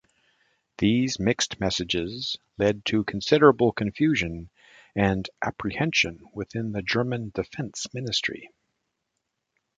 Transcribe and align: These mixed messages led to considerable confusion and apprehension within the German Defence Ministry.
These 0.79 1.19
mixed 1.19 1.59
messages 1.59 2.35
led 2.57 2.83
to 2.85 3.03
considerable 3.03 3.71
confusion 3.71 4.49
and 4.95 5.29
apprehension 5.43 6.21
within 6.33 6.71
the 6.71 6.81
German 6.81 7.29
Defence 7.35 7.85
Ministry. 7.93 8.49